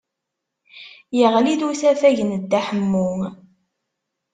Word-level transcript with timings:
Yeɣli-d 1.17 1.61
usafag 1.69 2.17
n 2.23 2.31
Dda 2.41 2.61
Ḥemmu. 2.67 3.09